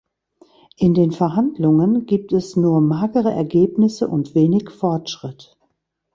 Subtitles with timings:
[0.77, 5.59] In den Verhandlungen gibt es nur magere Ergebnisse und wenig Fortschritt.